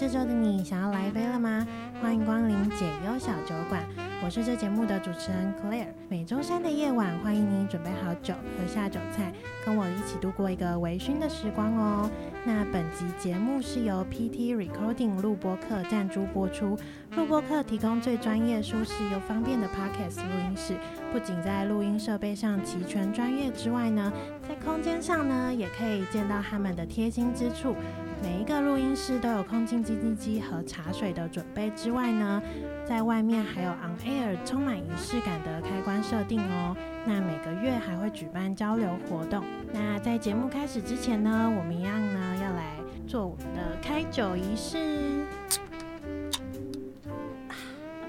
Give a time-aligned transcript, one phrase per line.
[0.00, 1.66] 这周的你想要来一杯了吗？
[2.00, 3.84] 欢迎光临解忧小酒馆，
[4.24, 5.88] 我是这节目的主持人 Claire。
[6.08, 9.30] 每周三的夜晚，欢迎你准备好酒，和下酒菜，
[9.62, 12.10] 跟我一起度过一个微醺的时光哦。
[12.46, 16.78] 那本集节目是由 PT Recording 录播客赞助播出，
[17.14, 20.76] 录播客提供最专业、舒适又方便的 Podcast 录音室，
[21.12, 24.10] 不仅在录音设备上齐全专业之外呢，
[24.48, 27.76] 在空间上呢，也可以见到他们的贴心之处。
[28.22, 32.42] 每一个录音室都有空气清净机和茶水的准备之外呢，
[32.84, 36.76] 在外面还有 on air 充满仪式感的开关设定哦。
[37.06, 39.42] 那每个月还会举办交流活动。
[39.72, 45.24] 那在节目开始之前呢，我们一样呢要来做我们的开酒仪式。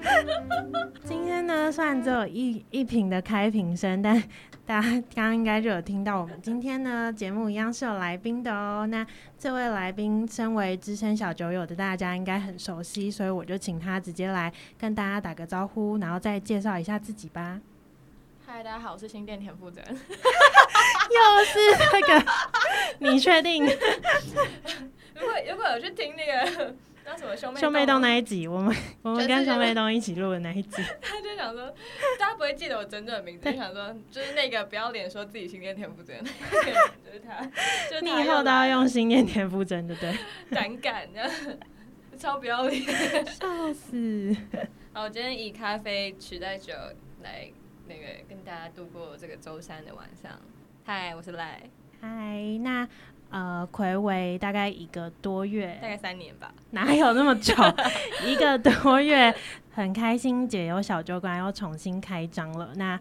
[1.04, 4.22] 今天呢，虽然只有一一瓶的开瓶声，但
[4.72, 8.86] 大家刚刚应该就有听到，我们今天呢节目一样是有来宾的哦。
[8.86, 9.06] 那
[9.38, 17.60] 这位来宾身为资深小酒友的大家应该很熟悉，所以我就请他直接来跟大家打个招呼，然后再介绍一下自己吧。
[18.46, 19.84] 嗨，大家好，我是新店田馥甄。
[19.84, 21.58] 又是
[21.92, 22.26] 那个，
[23.10, 23.66] 你确定？
[25.14, 26.74] 如果如果有去听那个。
[27.04, 31.68] 那什么兄妹兄妹洞那一集，我们 我们跟兄妹洞一起录的那一集， 他就想说，
[32.18, 37.44] 大家不会记得我真正的名字，就想说就是那个不要脸说自己心念田馥甄， 就是他，
[37.90, 40.16] 就你以后都要用心念田馥甄，对不对？
[40.50, 41.30] 胆敢的，
[42.16, 42.82] 超不要脸，
[43.26, 44.36] 笑死！
[44.92, 46.72] 好，我今天以咖啡取代酒
[47.22, 47.50] 来
[47.88, 50.30] 那个跟大家度过这个周三的晚上。
[50.84, 51.62] 嗨，我是赖。
[52.00, 52.88] 嗨，那。
[53.32, 57.54] 呃，暌违大概一个多月，大概三年吧，哪有那么久？
[58.26, 59.34] 一个多月，
[59.72, 62.74] 很开心，解忧小酒馆又重新开张了。
[62.76, 62.94] 那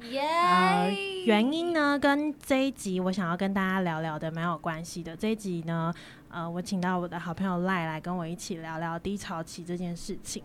[0.47, 0.89] 呃，
[1.25, 5.13] 原因呢，跟这一集我想要跟大家聊聊的蛮有关系的。
[5.13, 5.93] 这一集呢，
[6.29, 10.41] 呃，我请到我的好朋友赖来跟我一起聊聊低潮期这件事情。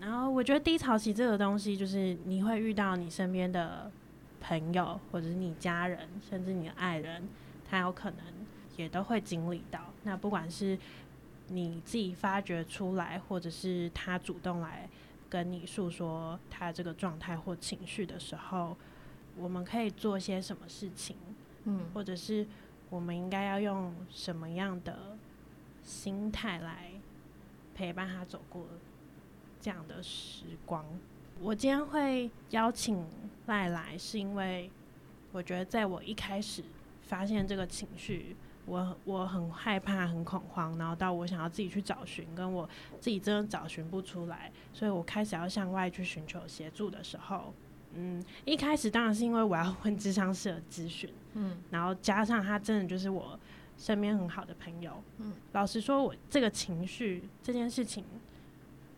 [0.00, 3.88] 然后我觉得低潮期这个东西，就是你会遇到你身边的
[4.40, 7.28] 朋友，或者是你家人，甚至你的爱人，
[7.70, 8.18] 他有可能。
[8.78, 9.80] 也都会经历到。
[10.04, 10.78] 那不管是
[11.48, 14.88] 你自己发掘出来，或者是他主动来
[15.28, 18.76] 跟你诉说他这个状态或情绪的时候，
[19.36, 21.16] 我们可以做些什么事情？
[21.64, 22.46] 嗯，或者是
[22.88, 25.18] 我们应该要用什么样的
[25.82, 26.92] 心态来
[27.74, 28.64] 陪伴他走过
[29.60, 30.84] 这样的时光？
[31.40, 33.04] 我今天会邀请
[33.46, 34.70] 赖来，是因为
[35.32, 36.62] 我觉得在我一开始
[37.02, 38.36] 发现这个情绪。
[38.68, 42.68] 我我很害怕，很恐慌，然后到我想要自己去找寻，跟我
[43.00, 47.54] 自己真的找寻不出来，所以我开始要向外去寻求协助的时候，
[47.94, 53.40] 嗯，一开始当然是因为我要问智商师的咨询，嗯，然后加上他真的就是我
[53.78, 58.04] 身边很好的朋友，嗯，老实说，我这个情绪这件事情，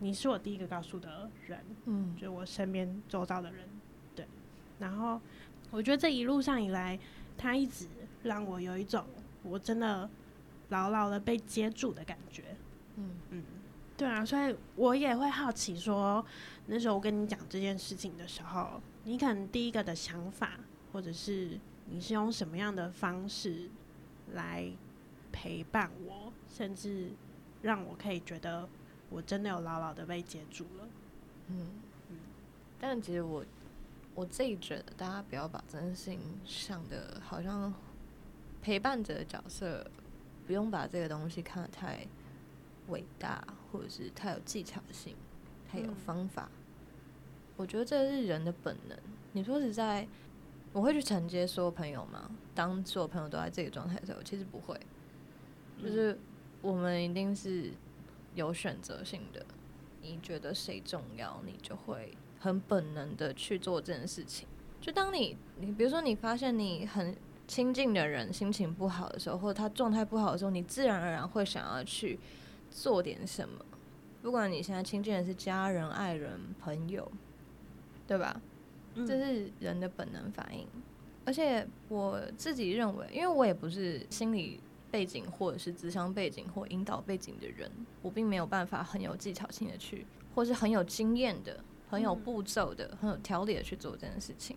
[0.00, 3.68] 你是我第一个告诉的人，嗯，就我身边周遭的人，
[4.16, 4.26] 对，
[4.80, 5.20] 然后
[5.70, 6.98] 我觉得这一路上以来，
[7.38, 7.86] 他一直
[8.24, 9.04] 让我有一种。
[9.42, 10.08] 我真的
[10.68, 12.56] 牢牢的被接住的感觉，
[12.96, 13.10] 嗯。
[13.30, 13.44] 嗯，
[13.96, 16.24] 对啊，所以我也会好奇说，
[16.66, 20.60] 那时候我跟你讲这件事情的时候，你可能第一个的想法，
[20.92, 23.68] 或者是你是用什么样的方式
[24.32, 24.70] 来
[25.32, 27.10] 陪伴我，甚至
[27.62, 28.68] 让我可以觉得
[29.08, 30.88] 我真的有牢牢的被接住了，
[31.48, 31.66] 嗯。
[32.10, 32.16] 嗯，
[32.80, 33.44] 但其实我
[34.14, 37.72] 我自己觉得，大家不要把这件事情想的好像。
[38.62, 39.86] 陪伴者的角色，
[40.46, 42.06] 不用把这个东西看得太
[42.88, 45.16] 伟大，或者是太有技巧性，
[45.70, 46.50] 太有方法。
[46.52, 48.98] 嗯、我觉得这是人的本能。
[49.32, 50.06] 你说实在，
[50.72, 52.30] 我会去承接所有朋友吗？
[52.54, 54.78] 当所有朋友都在这个状态的时候，其实不会。
[55.82, 56.18] 就是
[56.60, 57.72] 我们一定是
[58.34, 59.46] 有选择性的。
[60.02, 64.46] 你觉得谁重要，你就会很本能的去做这件事情。
[64.80, 67.16] 就当你，你比如说，你发现你很。
[67.50, 72.16] 亲近的人心情不好的时候，或者他状态不好的时候，你自然而然会想要去
[72.70, 73.64] 做点什么。
[74.22, 77.10] 不管你现在亲近的是家人、爱人、朋友，
[78.06, 78.40] 对吧？
[78.94, 80.64] 这是人的本能反应。
[81.24, 87.68] 而且我自己认为，因为我也不是心理背景或者是咨商背景或引导背景的人，
[88.00, 91.58] 我并没有办法很有技巧性的去，或是很有经验的、
[91.88, 94.56] 很有步骤的、很有条理的去做这件事情。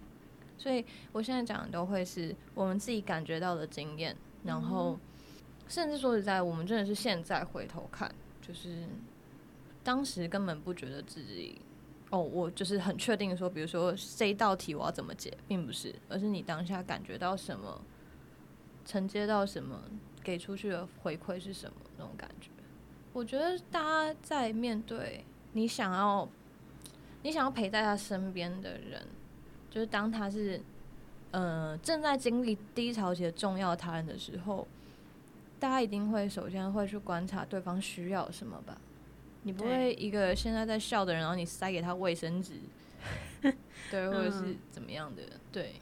[0.57, 4.97] 所以，我现在讲的都会是我们自己感觉到的经验，然后，
[5.67, 8.87] 甚至说实在，我们真的是现在回头看，就是
[9.83, 11.59] 当时根本不觉得自己，
[12.11, 17.81] 哦，我就是很确定说，比如说这一道题我要怎么解，并不是，而是你当下感觉到什么，
[18.85, 19.81] 承接到什么，
[20.23, 22.49] 给出去的回馈是什么那种感觉。
[23.11, 26.27] 我觉得大家在面对你想要，
[27.21, 29.05] 你想要陪在他身边的人，
[29.73, 30.61] 就是当他是，
[31.31, 34.67] 呃，正在经历低潮期的重要他人的时候，
[35.59, 38.77] 大家一定会首先会去观察对方需要什么吧。
[39.41, 42.53] 你不会一个现在在笑的人，然后你塞给他卫生纸，
[43.89, 45.23] 对，或者是怎么样的？
[45.51, 45.73] 对，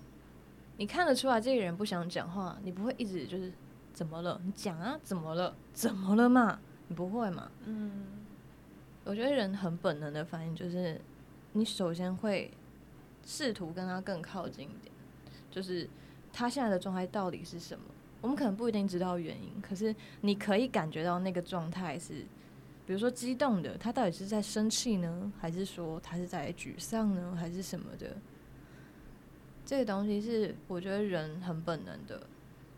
[0.77, 3.51] 你看得出来这个人不想讲话，你不会一直就是
[3.93, 4.39] 怎么了？
[4.45, 5.53] 你讲啊，怎么了？
[5.73, 6.61] 怎么了嘛？
[6.87, 7.51] 你不会嘛？
[7.65, 8.05] 嗯，
[9.03, 11.01] 我觉得人很本能的反应就是，
[11.51, 12.49] 你首先会
[13.25, 14.93] 试图跟他更靠近一点，
[15.49, 15.89] 就是
[16.33, 17.85] 他现在的状态到底是什么？
[18.21, 22.25] 我们可能不一定知道原因，可是你可以感觉到那个状态是，
[22.85, 28.15] 比如说激动的，他到底是在生气呢，还是说他是在沮丧呢，还是什么的？
[29.65, 32.27] 这个东西是我觉得人很本能的，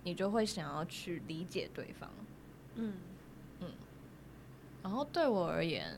[0.04, 2.10] 你就会想要去理解对方。
[2.76, 2.94] 嗯
[3.60, 3.68] 嗯。
[4.84, 5.98] 然后对我而言，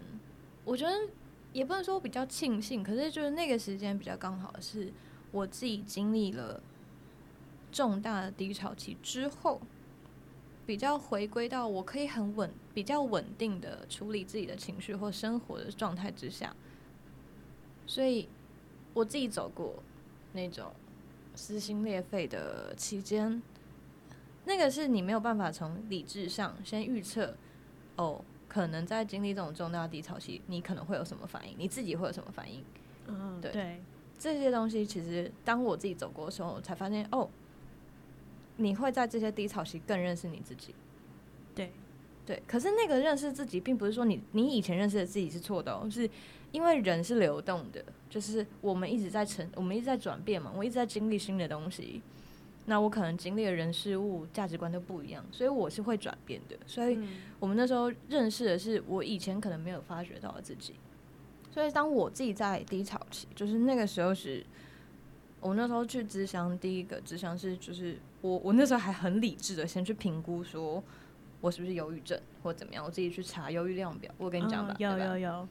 [0.63, 0.93] 我觉得
[1.55, 4.91] 也不能说我比较庆幸，可是就是那个时间比较刚好，是
[5.31, 6.61] 我自己经历了
[7.71, 9.61] 重大的低潮期之后，
[10.65, 16.53] 比较回归到我可以很稳、比较稳定的处理自己的情绪或生活的状态之下，
[17.87, 18.27] 所以
[18.93, 19.81] 我自己走过
[20.33, 20.73] 那种
[21.35, 23.41] 撕心裂肺的期间，
[24.43, 27.37] 那个是你没有办法从理智上先预测
[27.95, 28.25] 哦。
[28.55, 31.53] 可能在经历这种重大低潮期，你可能会有什么反应？
[31.57, 32.63] 你自己会有什么反应？
[33.05, 33.81] 嗯，对，对
[34.17, 37.29] 这些东西，其实当我自己走过的时候，我才发现哦，
[38.55, 40.73] 你会在这些低潮期更认识你自己。
[41.53, 41.73] 对，
[42.25, 42.41] 对。
[42.47, 46.09] 可是那个认识自己，并不是说你你以前认识的自己是错的哦，是
[46.53, 52.01] 因为人是流动的，就是我们一直在成，我们一直在转变嘛，我一直在经历新的东西。
[52.67, 56.57] 那我可能经历的人事物价值观都不一样，所以我是会转变的。
[56.65, 56.99] 所以
[57.39, 60.73] 我们那时候认识的是我以前可能没有发觉到的自己。
[61.51, 64.43] 所以当我自己在低潮期，就是那个时候是，
[65.41, 70.83] 我那时候去咨商，第一个咨商是就是我我那时候还很理智的先去评估说
[71.41, 74.11] 我是不是忧郁症或怎么样，我自己去查忧郁量表。
[74.17, 75.47] 我跟你讲吧，哦，有有有，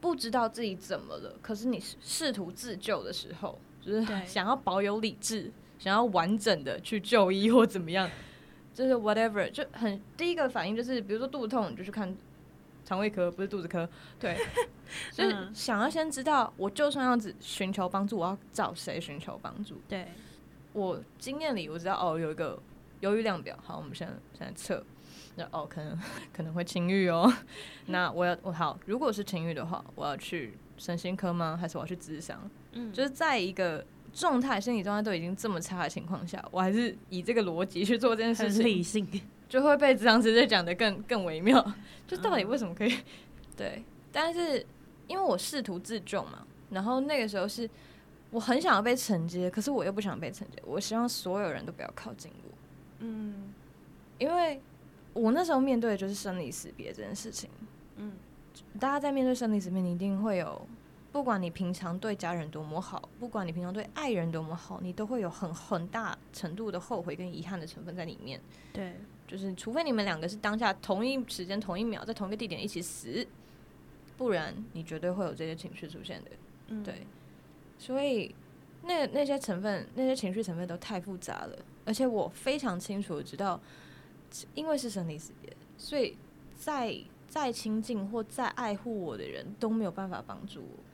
[0.00, 5.52] 不知道自己怎么了，可是你试图自救的时候，就是想要保有理智。
[5.78, 8.10] 想要完整的去就医或怎么样，
[8.72, 12.16] 就是 whatever，就很第一个反应就是，比如说肚子痛，你就去看
[12.84, 13.88] 肠胃科，不是肚子科。
[14.18, 14.38] 对，
[15.10, 19.80] 所以想要先知道，我就算要寻求帮助，我要找谁寻求帮助？
[19.88, 20.08] 对，
[20.72, 22.58] 我经验里我知道哦，有一个
[23.00, 23.58] 忧郁量表。
[23.62, 24.84] 好，我们现在现在测，
[25.36, 25.98] 那哦，可能
[26.32, 27.30] 可能会情欲哦。
[27.86, 31.58] 那我要我好，如果是情欲的话，我要去身心科吗？
[31.60, 32.48] 还是我要去咨商？
[32.72, 33.84] 嗯，就是在一个。
[34.16, 39.06] 状态、身体状态都已经这么差的情况下，我还是以这个逻辑去做这件事情，理性
[39.46, 41.62] 就会被咨商师讲得更更微妙。
[42.08, 42.98] 就到底为什么可以？
[43.54, 44.64] 对，但是
[45.06, 47.68] 因为我试图自重嘛，然后那个时候是
[48.30, 52.50] 我很想要被承接，可是我又不想被承接，我希望所有人都不要靠近我。
[53.00, 53.52] 嗯，
[54.16, 54.62] 因为
[55.12, 57.50] 我那时候面对的就是生离死别这件事情。
[57.96, 58.12] 嗯，
[58.80, 60.66] 大家在面对生离死别，你一定会有。
[61.16, 68.38] 不管你平常对家人多么好，不管你平常对爱人多么好，你都会有很很大程度的后悔跟遗憾的成分在里面。
[68.70, 68.92] 对，
[69.26, 73.26] 就是除非你们两个是当下同一时间、同一秒在同一个地点一起死，
[74.18, 76.30] 不然你绝对会有这些情绪出现的。
[76.66, 77.06] 嗯，对。
[77.78, 78.34] 所以
[78.82, 83.58] 那那些成分、那些情绪成分都太复杂了，而且我非常清楚的知道，
[84.54, 86.14] 因为是生离死别，所以
[86.54, 86.94] 再
[87.26, 90.84] 再亲近或再爱护我的人都没有办法帮助我。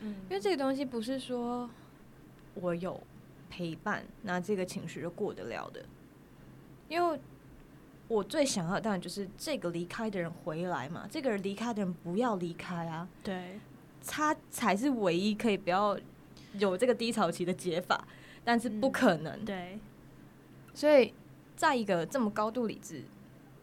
[0.00, 1.68] 嗯，因为这个东西不是说
[2.54, 3.00] 我有
[3.50, 5.84] 陪伴，那这个情绪就过得了的。
[6.88, 7.20] 因为
[8.08, 13.06] 我最想要的当然就是这个离开的人回来嘛，这个人离开的人不要离开啊。
[13.22, 13.60] 对，
[14.06, 15.98] 他才是唯一可以不要
[16.54, 18.06] 有这个低潮期的解法，
[18.44, 19.34] 但是不可能。
[19.34, 19.78] 嗯，对，
[20.72, 21.12] 所以
[21.56, 23.02] 在一个这么高度理智、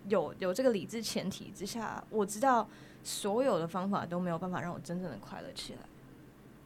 [0.07, 2.67] 有有这个理智前提之下，我知道
[3.03, 5.79] 所有的方法都没有办法让我真正的快乐起来。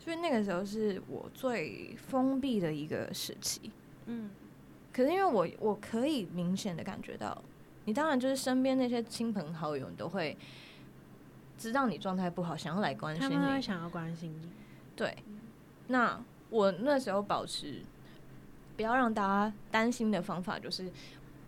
[0.09, 3.69] 所以那个时候是我最封闭的一个时期，
[4.07, 4.31] 嗯，
[4.91, 7.43] 可是因为我我可以明显的感觉到，
[7.85, 10.35] 你当然就是身边那些亲朋好友，你都会
[11.59, 14.49] 知道你状态不好，想要来关心你，他们会想要关心你，
[14.95, 15.15] 对。
[15.89, 17.83] 那我那时候保持
[18.75, 20.85] 不要让大家担心的方法，就是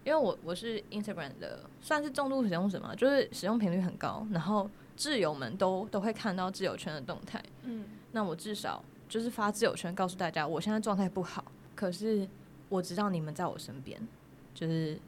[0.03, 4.69] 因为我我是 Instagram 的算是重度使用者嘛，就是使用频率很高，然后
[5.01, 7.85] 挚友们都都会看到挚友圈的动态，嗯。
[8.11, 11.43] 那我至少就是发挚友圈告诉大家，我现在状态不好，
[11.73, 12.27] 可是
[12.69, 13.99] 我知道你们在我身边，
[14.53, 14.99] 就是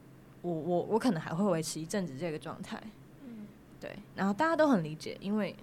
[0.42, 2.82] 我我我可能还会维持一阵子这个状态，
[3.24, 3.46] 嗯，
[3.78, 5.54] 对，然后大家都很理解，因为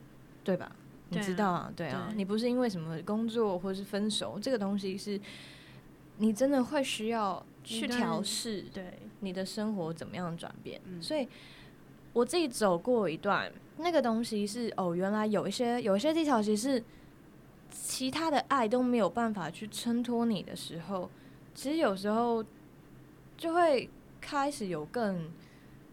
[0.44, 0.72] 对吧？
[1.10, 5.20] 你知道啊，对啊，对你不是因为什么工作或是分手，这个东西是
[6.20, 10.80] 你真的会需要去调试，对你的生活怎么样转变。
[11.02, 11.28] 所以
[12.14, 16.84] 我自己走过一段，那个东西是哦，原来有一些有一些技巧，其实是
[17.70, 21.10] 其他的爱都没有办法去衬托你的时候，
[21.54, 22.44] 其实有时候
[23.38, 25.32] 就会开始有更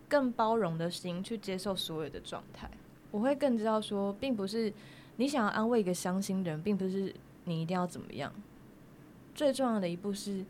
[0.08, 2.70] 更包容的心去接受所有的状态。
[3.10, 4.72] 我会更知道说，并不是。
[5.20, 8.32] 你想要安慰一个伤心的人，并不是你一定要怎么样。
[9.34, 10.44] 最重要的一步是，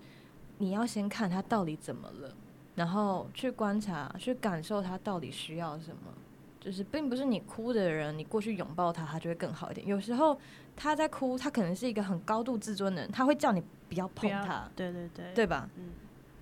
[0.58, 2.34] 你要先看他到底怎么了，
[2.74, 6.12] 然后去观察、去感受他到底需要什么。
[6.60, 9.86] 就是并不是你哭的人，你过去拥抱他，他就会更好一点。
[9.86, 10.38] 有时候
[10.76, 14.70] 他在哭，他可能是一个很高度自尊的人，他会叫你不要碰他。
[14.76, 15.68] 对对对，对吧？
[15.76, 15.90] 嗯。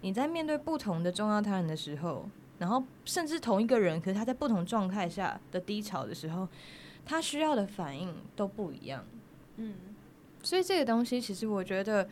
[0.01, 6.49] 你在面对不同的重要他人的时候，然后甚至同一个人，可是他在不同状态下的低潮的时候。
[7.09, 9.05] 他需要的反应都不一样，
[9.59, 9.77] 嗯，
[10.43, 12.09] 所以这个东西其实我觉得，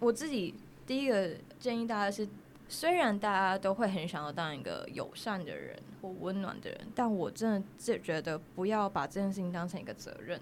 [0.00, 0.54] 我自己
[0.86, 2.28] 第一个建议大家是，
[2.68, 10.40] 虽然大家都会很想要当一个友善的人或温暖的人，但我真的就觉得不要把这件事情当成一个责任。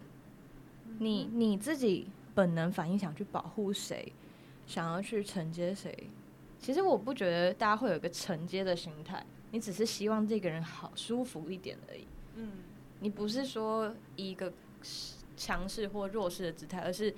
[0.99, 4.13] 你你自己本能反应想去保护谁，
[4.67, 6.11] 想要去承接谁，
[6.59, 12.51] 其实我不觉得大家会有一个承接的心态，你只是希望这个人好舒服一点而已，嗯。
[12.99, 14.51] 你不是说一个
[15.37, 17.15] 强势或弱势的姿态，而是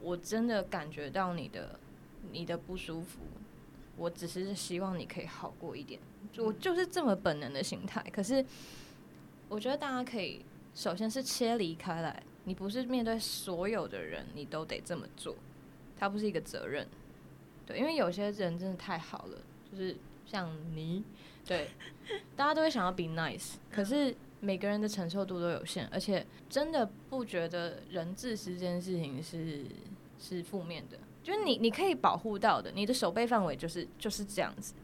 [0.00, 1.78] 我真的感觉到你的
[2.32, 3.20] 你的不舒服，
[4.00, 6.00] 我只是希望你可以好过一点，
[6.38, 8.02] 我就是这么本能的心态。
[8.10, 8.44] 可是
[9.48, 15.36] 我觉得大家可以首先是切离开来，你不是面对所有的人你都得这么做，
[15.98, 16.88] 它不是一个责任，
[17.66, 19.38] 对，因为有些人真的太好了，
[19.70, 21.04] 就是像你，
[21.44, 21.68] 对，
[22.34, 24.16] 大家都会想要 be nice，可是。
[24.42, 29.66] 每个人的承受度都有限，而且真的不觉得人自私这件事情是
[30.18, 30.96] 是负面的。
[31.22, 34.74] 就是你你可以保护到的，你的守备范围就是就是这样子。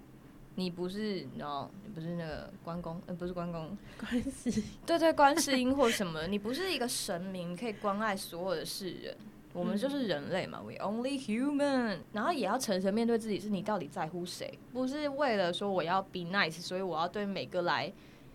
[0.54, 9.16] 你不是，你知道，你不是那个关公，呃，不是关公，观世，对对，观世音或什么，你不是一个神明，可以关爱所有的世人。
[9.52, 11.98] 我们就是人类嘛，we only human。
[12.12, 14.58] 然后也要诚实面对自己，是你到底在乎谁？
[14.72, 17.92] 不是为了说我要 be nice，所以我要对每个来。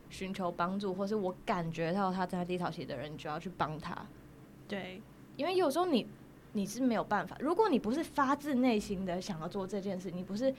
[0.10, 3.98] 寻求帮助，或是我感觉到他在低潮期的人，你就要去帮他。
[4.68, 5.02] 对，
[5.38, 6.06] 因为有时候你
[6.54, 10.54] 你是没有办法，如果你不是发自内心的想要做这件事，你不是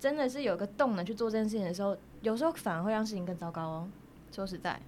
[0.00, 3.88] 真的是有个动能去做这件事情的时候，有时候反而会让事情更糟糕哦。
[4.32, 4.80] 说实在，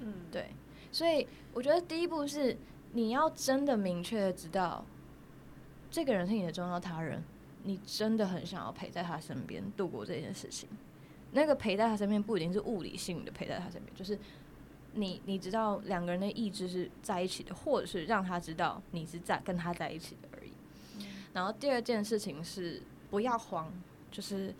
[0.00, 0.50] 嗯，对，
[0.90, 2.56] 所以我觉得第一步是
[2.92, 4.84] 你要真的明确的知道，
[5.90, 7.22] 这个人是你的重要他人，
[7.62, 10.68] 你真的很想要陪在他身边度过这件事情。
[11.34, 14.18] 那个陪在他身边不一定是物理性的陪在他身边，就是
[14.94, 20.52] 你你知道两个人的意志是在一起的，或者是让他知道你是在跟他在一起的而已。
[21.32, 23.72] 然后第二件事情是不要慌，
[24.10, 24.54] 就是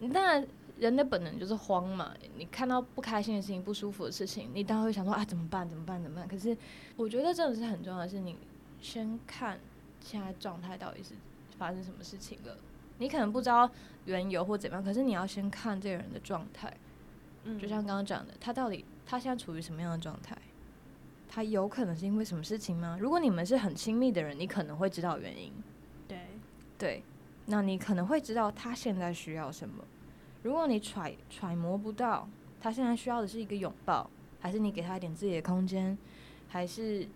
[0.00, 0.44] 你当然
[0.78, 5.68] 人的本能就是慌嘛，你看到不开心的事情、不舒服的事情，你当然会想说啊怎么办？
[5.68, 6.02] 怎么办？
[6.02, 6.26] 怎么办？
[6.26, 6.56] 可是
[6.96, 8.36] 我觉得真的是很重要的是，你
[8.80, 9.60] 先看
[10.00, 11.14] 现在状态到底是
[11.56, 12.56] 发生什么事情了。
[12.98, 13.70] 你可能不知道
[14.06, 16.76] 缘由或怎么样，可是你要先看这个人的状态。
[17.44, 20.36] 嗯，就像刚刚讲的，他到底他现在处于什么样的状态？
[21.28, 22.98] 他有可能是因为什么事情吗？
[23.00, 25.52] 如果你们是很亲密的人，你可能会知道原因。
[26.06, 26.18] 对
[26.76, 27.02] 对，
[27.46, 29.82] 那你可能会知道他现在需要什么。
[30.42, 32.28] 如果你揣揣摩不到
[32.60, 35.96] 他现在需要的是一个拥抱，还是你给他一点自己的空间，
[36.48, 37.08] 还是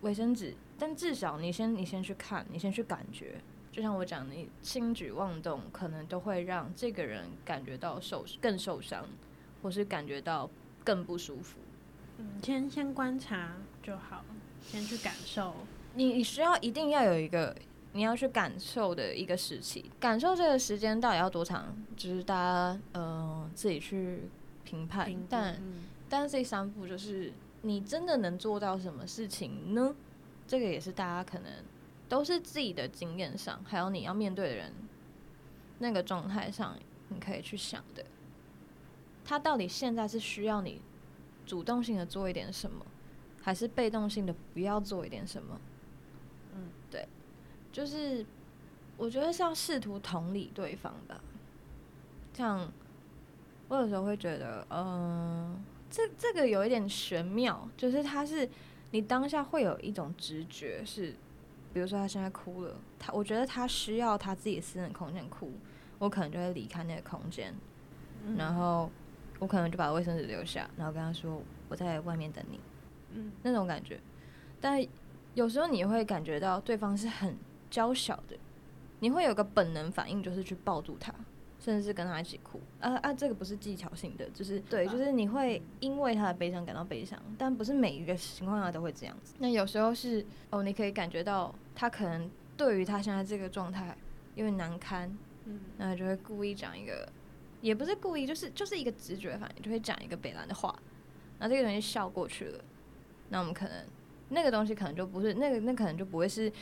[0.00, 0.54] 卫生纸？
[0.78, 3.40] 但至少你先你先去看，你先去感觉。
[3.70, 9.06] 就像我讲，你轻举妄动，可能都会让这个人感觉到受更受伤，
[9.62, 10.48] 或是感觉到
[10.84, 11.58] 更不舒服。
[12.18, 14.24] 嗯，先先观察就好，
[14.62, 15.54] 先去感受。
[15.94, 17.56] 你你需要一定要有一个
[17.92, 24.28] 你要去感受的一个时期，感受这个时间到底要多长，就是大家呃自己去
[24.64, 25.06] 评判。
[25.06, 29.94] 评但、嗯、但是这三步就是你真的能做到什么事情呢？
[30.46, 31.50] 这个也是大家可能。
[32.08, 34.72] 都是自己的经验上，还有你要面对的人
[35.78, 36.76] 那个状态上，
[37.06, 38.04] 你可以去想的。
[39.30, 40.80] 他到底现在是需要你
[41.46, 42.84] 主动性的做一点什么，
[43.40, 45.60] 还是被动性的不要做一点什么？
[46.52, 47.06] 嗯，对，
[47.70, 48.26] 就是
[48.96, 51.20] 我觉得是要试图同理对方吧。
[52.34, 52.72] 像
[53.68, 58.50] 我有时候会觉得，嗯、呃，这这个有一点玄妙，就是他是
[58.90, 61.14] 你当下会有一种直觉是。
[61.72, 65.52] 比如说他现在哭了，他我觉得他需要他自己私人空间哭，
[66.00, 67.54] 我可能就会离开那个空间，
[68.26, 68.90] 嗯、然后
[69.40, 72.60] 我可能就把卫生纸留下，然后跟他说我在外面等你，
[73.14, 73.98] 嗯，那种感觉。
[74.60, 74.80] 但
[75.34, 77.34] 有时候你会感觉到对方是很
[77.68, 78.36] 娇小的，
[79.00, 81.12] 你会有个本能反应，就是去抱住他，
[81.58, 82.60] 甚至是跟他一起哭。
[82.80, 89.34] 啊啊，这个不是技巧性的，就是对，就是你会因为他的悲伤感到悲伤，但不是每一个情况下都会这样子。
[89.38, 93.96] 那有时候是哦，你可以感觉到他可能对于他现在这个状态
[94.34, 95.10] 因为难堪，
[95.46, 97.08] 嗯，那就会故意讲一个，
[97.60, 100.74] 也不是故意，就是就是一个直觉反应，就会讲一个北兰的话，
[101.38, 102.64] 那这个东西笑过去了，
[103.28, 103.74] 那我们可能。
[104.32, 106.52] 那个东西可能就不是那个，那可能就不会是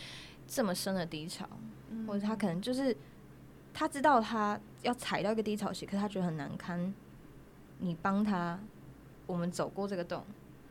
[0.47, 1.47] 这么深的低潮，
[1.91, 2.97] 嗯、或者他可能就是
[3.75, 6.95] 他知道他要踩到一个低潮期，可是他觉得很难堪。
[7.81, 8.59] 你帮他，
[9.27, 10.25] 我们走过这个洞，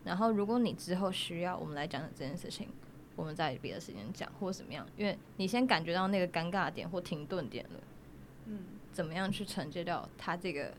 [0.05, 2.67] 然后如果你之后需要我们来讲讲这件事情，
[3.15, 7.79] 我们在别的时间讲或者怎么样，因为你先感觉到那个尴尬点或停顿点了，
[8.45, 8.59] 嗯，
[8.97, 10.73] 怎么样去承接掉他这个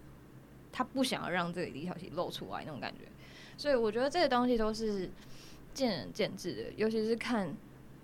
[0.73, 3.05] 他不想要让这个李小琪露出来那种感觉，
[3.57, 5.09] 所以我觉得这个东西都是。
[5.75, 7.55] 见仁见智的，尤其是看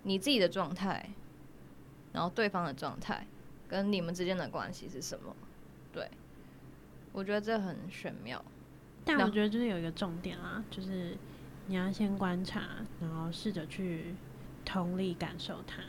[0.03, 1.09] 你自己的状态，
[2.13, 3.27] 然后对方的状态，
[3.67, 5.35] 跟你们之间的关系是什么？
[5.91, 6.09] 对，
[7.11, 8.41] 我觉得这很玄妙。
[9.03, 11.17] 但我觉得就是有一个重点啊，就是
[11.67, 12.61] 你要先观察，
[13.01, 14.15] 然后试着去
[14.63, 15.83] 同理感受他。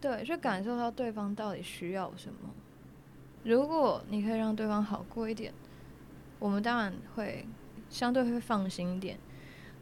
[0.00, 2.48] 对，去感受到对方到底需要什么。
[3.44, 5.52] 如果你可以让对方好过一点，
[6.38, 7.46] 我们当然会
[7.88, 9.18] 相对会放心一点。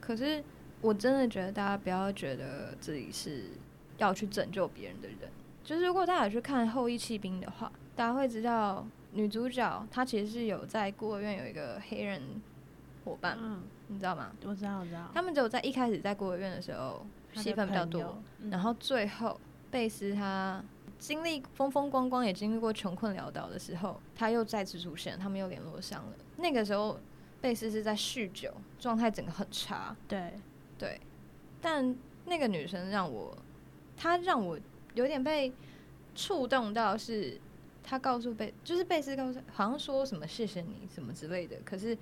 [0.01, 0.43] 可是。
[0.83, 3.51] 我真的觉得大家不要觉得自己是
[3.97, 5.19] 要去拯救别人的人。
[5.65, 12.21] 就是如果大家去看《后裔弃兵》的话，大家会知道女主角她其实是有在孤儿院有一个黑人
[13.05, 14.31] 伙伴，嗯，你知道吗？
[14.45, 15.11] 我知道，我知道。
[15.15, 20.63] 他们只有在一开始在孤儿院的时候戏份比较多，嗯，然后最后贝斯他
[20.99, 26.13] 经历风风光光，也经历过穷困潦倒的时候，他又再次出现，他们又联络上了。
[26.37, 26.99] 那个时候
[27.41, 30.33] 贝斯是在酗酒，状态整个很差，对。
[30.79, 31.01] 对，
[31.59, 33.35] 但那个女生让我，
[33.97, 34.59] 她让我
[34.93, 35.51] 有点被
[36.15, 37.41] 触动到，是
[37.83, 41.57] 她告诉贝，就是贝斯告诉，好像说什么谢谢你什么之类的。
[41.65, 41.97] 可是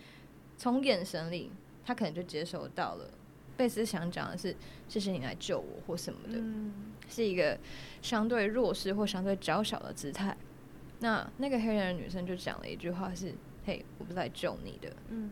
[0.59, 1.53] 从眼神里，
[1.87, 3.09] 她可能就接收到了
[3.57, 4.57] 贝斯想讲的是
[4.89, 6.73] 谢谢你来救我或什么的，嗯、
[7.09, 7.59] 是一个
[8.03, 10.37] 相对弱势或相对较小的姿态。
[11.01, 13.35] 那那个黑人的女生就讲了一句话是
[13.67, 15.31] ：“嘿，我不是来救你的，嗯，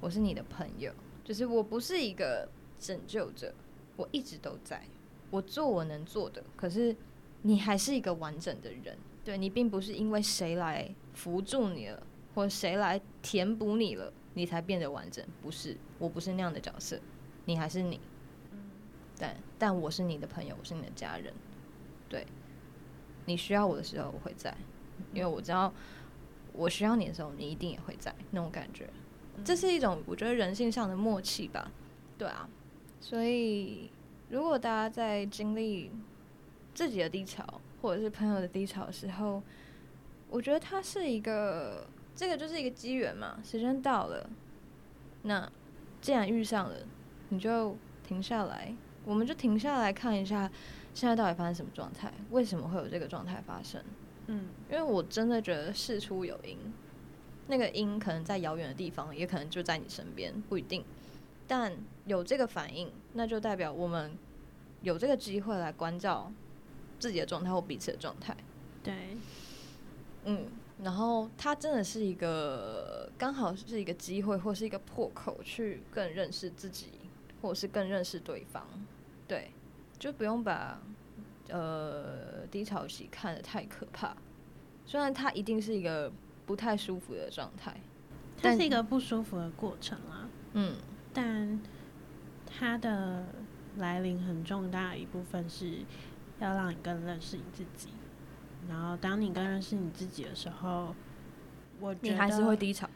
[0.00, 0.92] 我是你的朋友。”
[1.24, 3.52] 就是我不是一个拯救者，
[3.96, 4.82] 我一直都在，
[5.30, 6.42] 我做我能做的。
[6.56, 6.94] 可是
[7.42, 12.02] 你还是一个完整的人，对，你并不是因为谁来扶助你了，
[12.34, 15.24] 或谁来填补你了，你才变得完整。
[15.42, 16.98] 不是，我不是那样的角色，
[17.44, 18.00] 你还是你。
[19.22, 21.32] 但但我是你的朋友，我是你的家人。
[22.08, 22.26] 对，
[23.26, 24.52] 你需要我的时候我会在，
[25.14, 25.72] 因为我知道
[26.52, 28.90] 我需要你的时候，你一定也会在，那种感觉。
[29.44, 31.70] 这是一种我觉得人性上的默契吧，
[32.18, 32.48] 对啊，
[33.00, 33.88] 所以
[34.28, 35.92] 如果大家在经历
[36.74, 39.40] 自己的低潮或者是朋友的低潮的时候，
[40.28, 44.28] 我觉得它是一个，这个就是一个机缘嘛，时间到了，
[45.22, 45.48] 那
[46.00, 46.74] 既然遇上了，
[47.28, 50.50] 你就停下来，我们就停下来看一下
[50.94, 53.82] 现在到底发生什么状态，为什么会有这个状态发生？
[54.26, 56.58] 嗯，因为我真的觉得事出有因。
[57.48, 60.84] 那个因可能在遥远的地方，也可能就在你身边，不一定。
[61.48, 61.72] 但
[62.06, 64.16] 有这个反应，那就代表我们
[64.80, 66.32] 有这个机会来关照
[67.00, 68.34] 自己的状态或彼此的状态。
[68.82, 68.94] 对，
[70.24, 70.46] 嗯，
[70.82, 76.86] 然后它真的是一个刚好是一个机会，或是一个破口，去更认识自己，
[77.42, 78.66] 或是更认识对方。
[79.28, 79.50] 对，
[79.98, 80.80] 就不用把
[81.50, 84.16] 呃低潮期看得太可怕，
[84.86, 86.10] 虽然它一定是一个。
[86.44, 87.80] 不太舒服的状态，
[88.42, 90.28] 它是一个不舒服的过程啊。
[90.54, 90.74] 嗯，
[91.14, 91.58] 但
[92.44, 93.24] 它的
[93.78, 95.78] 来临很重大的一部分是
[96.40, 97.90] 要让你更认识你自己。
[98.68, 100.92] 然后，当你更认识你自己的时候，
[101.78, 102.90] 我觉得你还是会低潮。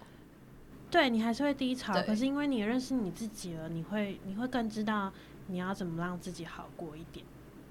[0.96, 5.12] 对，你还是会低潮，可是因为你认识你自己了，你会你会更知道
[5.48, 7.22] 你要怎么让自己好过一点。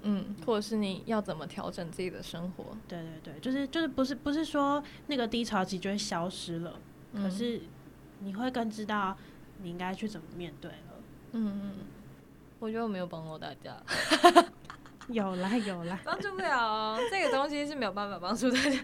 [0.02, 2.76] 嗯，或者是你要怎么调整自己的生活？
[2.86, 6.78] 对对对，就是就是不是不是说那个低潮期就会消失了，
[7.14, 7.60] 嗯，可是
[8.20, 9.16] 你会更知道
[9.60, 10.76] 你应该去怎么面对了。
[11.32, 11.72] 嗯嗯，
[12.60, 13.76] 我觉得我没有帮过大家，
[15.08, 18.78] 有啦有啦，帮助不了，这个东西是没有办法帮助大家。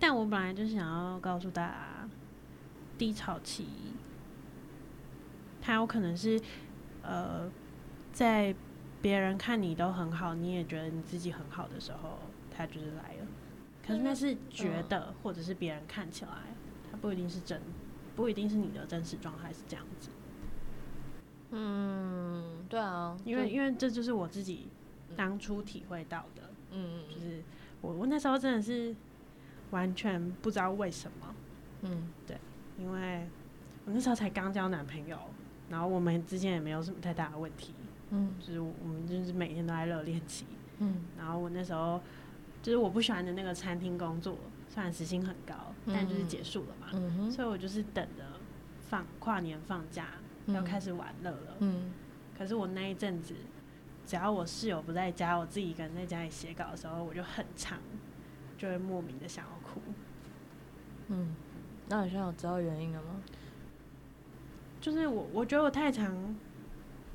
[0.00, 2.08] 但我本来就想要告诉大家，
[2.98, 3.68] 低潮期
[5.60, 6.40] 它有可能是
[7.02, 7.48] 呃
[8.12, 8.52] 在。
[9.02, 12.18] 别人看你都很好，你也觉得你自己很好的时候，
[12.50, 13.26] 他就是来了。
[13.82, 16.30] 可是那是觉得，或者是别人看起来，
[17.00, 17.62] 不一定是真，
[18.14, 20.10] 不一定是你的真实状态是这样子。
[21.52, 24.68] 嗯，对啊，因为因为这就是我自己
[25.16, 27.42] 当初体会到的，嗯，就是
[27.80, 28.94] 我我那时候真的是
[29.70, 31.34] 完全不知道为什么，
[31.82, 32.36] 嗯，对，
[32.78, 33.26] 因为
[33.84, 35.18] 我那时候才刚交男朋友，
[35.68, 37.74] 然后我们之间也没有什么太大的问题，
[38.10, 40.46] 嗯，就是我们就是每天都在热恋期，
[40.78, 42.00] 嗯，然后我那时候
[42.62, 44.36] 就是我不喜欢的那个餐厅工作，
[44.68, 45.54] 虽然时薪很高，
[45.86, 47.16] 但就是结束了嘛，嗯。
[47.16, 48.24] 哼，所以我就是等着
[48.88, 50.06] 放跨年放假。
[50.46, 51.92] 要开始玩乐了，嗯，
[52.36, 53.34] 可是我那一阵子，
[54.04, 57.78] 只要我室友不在家，我自己一个人在家里写稿的时候，我就很长，
[58.58, 59.59] 就会莫名的想要哭。
[61.10, 61.34] 嗯，
[61.88, 63.20] 那你现在有知道原因了吗？
[64.80, 66.34] 就是我，我觉得我太常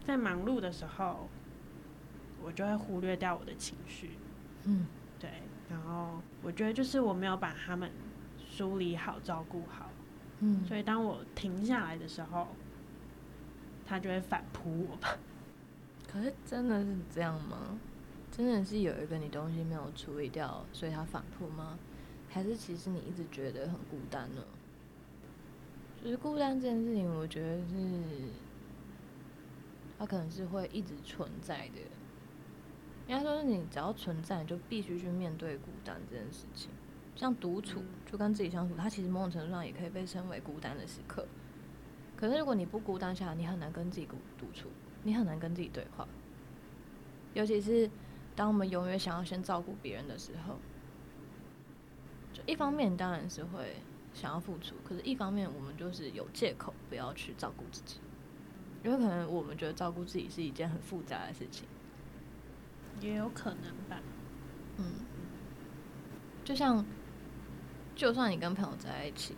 [0.06, 1.28] 在忙碌的时候，
[2.44, 4.12] 我就会忽略掉我的情绪。
[4.66, 4.86] 嗯，
[5.20, 5.30] 对，
[5.70, 7.90] 然后我觉得就是我没有把他们
[8.38, 9.90] 梳理好、照顾好。
[10.42, 12.48] 嗯，所以当我停下来的时候。
[13.88, 15.16] 他就会反扑我吧？
[16.12, 17.80] 可是真的是这样吗？
[18.32, 21.78] 真的是有一个你东西没有处理掉，所以他反扑吗？
[22.36, 24.44] 还是其实你一直觉得很孤单呢？
[26.04, 28.04] 就是孤单这件事情，我觉得是，
[29.98, 31.80] 它可能是会一直存在的。
[33.08, 36.70] 应该说是你只要存在，就必须去面对孤单这件事情。
[37.16, 41.26] 像独处，就跟自己相处，它其实某种程度上也可以被称为孤单的时刻。
[42.18, 44.68] 可是，如果你不孤单下来，你很难跟自己独独处，
[45.04, 46.06] 你很难跟自己对话。
[47.34, 47.90] 尤其是
[48.36, 50.58] 当我们永远想要先照顾别人的时候，
[52.36, 53.78] 就一方面当然是会
[54.14, 58.02] 想要付出，可是一方面我们就是有借口不要去照顾自己，
[58.84, 61.66] 因为可能我们觉得照顾自己是一件很复杂的事情，
[63.00, 64.02] 也有可能吧。
[64.78, 64.86] 嗯，
[66.44, 66.86] 就像
[67.96, 69.34] 就算你跟朋友在一起，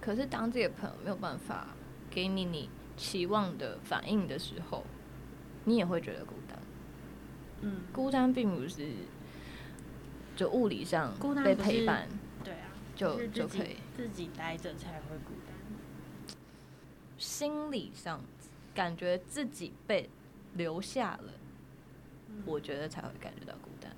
[0.00, 1.68] 可是当这个朋友没有办法。
[2.10, 4.82] 给你你期望的反应的时候，
[5.66, 6.58] 你也会觉得孤单。
[7.60, 8.88] 嗯，孤单并不是
[10.34, 11.12] 就物理上
[11.44, 12.08] 被陪伴，
[12.98, 15.54] 就就可以自己待着才会孤单。
[17.16, 18.20] 心理上
[18.74, 20.10] 感觉自己被
[20.54, 21.32] 留下了，
[22.28, 23.94] 嗯，我觉得才会感觉到孤单。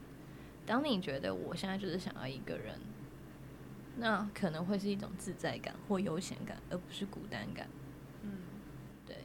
[0.67, 2.79] 当你觉得我现在就是想要一个人，
[3.97, 7.69] 那可能会是一种自在感或悠闲感，而不是孤单感。
[8.23, 8.33] 嗯，
[9.07, 9.17] 对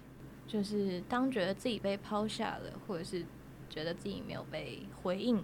[0.47, 3.25] 就是当觉得自己被抛下了，或者是
[3.69, 5.43] 觉得自己没有被回应，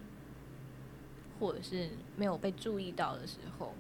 [1.39, 3.73] 或者是没有被注意到的时候，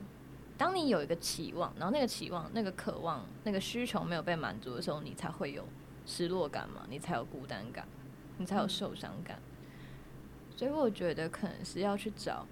[0.61, 5.67] 当你有一个期望，然后那个期望、那个渴望、那个需求没有被满足的时候，你才会有
[6.05, 7.87] 失落感嘛，你才有孤单感，
[8.37, 9.39] 你才有受伤感。
[10.55, 12.45] 所以我觉得可能是要去找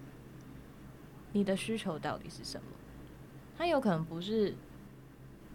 [1.30, 2.66] 你的需求到底是什么，
[3.56, 4.56] 它有可能不是。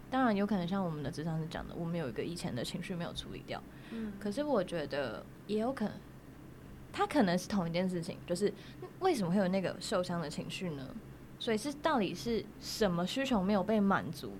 [0.08, 3.62] 当然有可能像我们的咨商是讲的，我们有一个以前的情绪没有处理掉。
[3.90, 5.92] 嗯，可是我觉得也有可能，
[6.90, 8.50] 它可能是同一件事情，就是
[9.00, 10.96] 为什么会有那个受伤的情绪呢？
[11.38, 14.32] 所以是到底是什么需求没有被满足，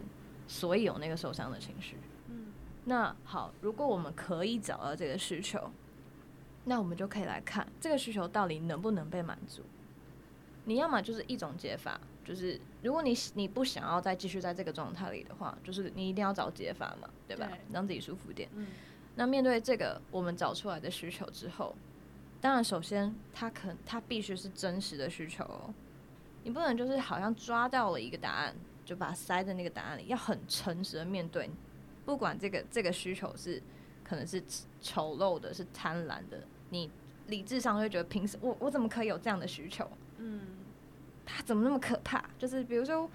[0.47, 1.97] 所以有那个受伤的情绪？
[2.29, 2.47] 嗯，
[2.85, 5.71] 那好，如果我们可以找到这个需求，
[6.65, 9.63] 那我们就可以来看这个需求到底能不能被满足。
[10.65, 12.01] 你要么就是一种解法。
[12.25, 17.47] 就是如果你你不想要再继续在这个状态里的话，就是你一定要找解法嘛，对吧？
[17.47, 18.49] 对，让自己舒服点。
[18.57, 18.67] 嗯。
[19.15, 21.73] 那面对这个我们找出来的需求之后，
[22.41, 25.73] 当然首先它可它必须是真实的需求哦，
[26.47, 28.55] 你不能就是好像抓到了一个答案，
[28.85, 31.51] 就把它塞在那个答案里，要很诚实的面对，
[32.05, 33.61] 不管这个这个需求是
[34.05, 34.41] 可能是
[34.81, 36.89] 丑陋的，是贪婪的，你
[37.27, 39.91] 理智上会觉得凭什我我怎么可以有这样的需求？
[40.19, 40.41] 嗯。
[41.29, 42.25] 他怎么那么可怕？
[42.39, 43.11] 就是比如说，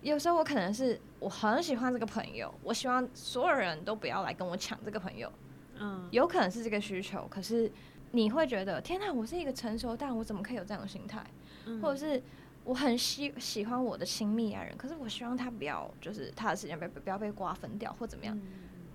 [0.00, 5.30] 有时候我可能是我很喜欢这个朋友，我希望所有人都不要来跟我抢这个朋友。
[5.78, 7.70] 嗯，有可能是这个需求，可是
[8.12, 11.22] 你会觉得天哪，我是一个成熟，但我怎么可以有这样的心态？
[11.66, 12.22] 嗯，或者是
[12.64, 18.42] 我很喜喜欢我的亲密爱人，可是我希望他不要，就是他的时间不要不要被瓜分掉或怎么样，嗯，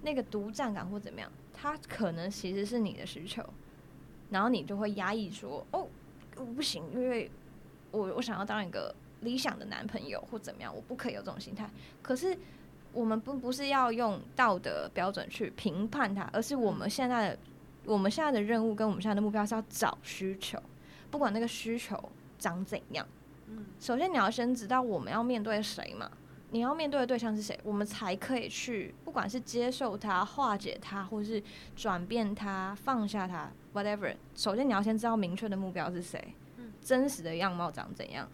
[0.01, 3.43] 那个独占感或怎么样，他可能其实是你的需求，
[4.29, 5.87] 然后你就会压抑说哦，
[6.37, 7.29] 我不行，因为。
[7.91, 11.69] 我我想要当一个理想的男朋友或怎么样，我不可以有这种心态。
[12.01, 12.37] 可是
[12.91, 17.39] 我们不不是要用道德标准去评判他，而是我们现在的
[17.85, 20.61] 我们现在的任务跟我们现在的目标是要找需求，
[21.09, 23.07] 不管那个需求长怎样。
[23.47, 26.09] 嗯，首先你要先知道我们要面对谁嘛，
[26.51, 31.41] 你要面对的对象是谁，我们才可以去不管是接受他、化解他，或是
[31.75, 34.15] 转变他、放下他，whatever。
[34.35, 36.33] 首先你要先知道明确的目标是谁。
[36.81, 38.29] 真实的样貌长怎样，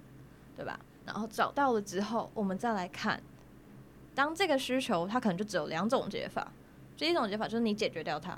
[0.58, 0.78] 对吧？
[1.06, 3.22] 然后找到了之后，我们再来看
[4.14, 6.52] 当这个需求，它可能就只有两种解法。
[6.98, 8.38] 第一种解法就是你解决掉它，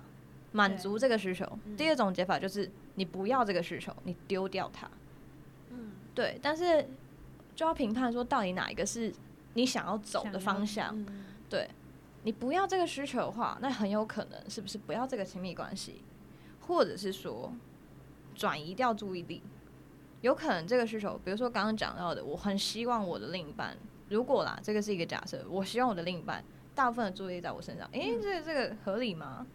[0.51, 4.87] 满足这个需求；嗯、第二种解法就是你不要这个需求，你丢掉它。
[6.13, 6.39] 嗯，对。
[6.41, 6.87] 但是
[7.55, 9.13] 就要评判说，到底哪一个是
[9.53, 10.97] 你想要走的方向？
[10.97, 11.69] 嗯、对，
[12.23, 16.01] 你不要这个需求的话，那很有可能是不是不要这个亲密关系，
[16.61, 17.53] 或者是说
[18.35, 19.41] 转移掉注意力？
[20.21, 23.77] 有可能这个需求，比如说刚刚讲到的，我很希望我的另一半，
[24.09, 26.43] 如果啦，这个是一个假设，我希望我的另一半。
[26.75, 29.45] 大部分的注意力在我身上，诶、欸，这个这个合理吗？